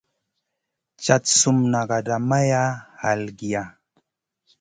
Cad 1.05 1.23
sum 1.39 1.57
nagada 1.73 2.17
maya 2.29 2.63
halgiy. 3.03 3.57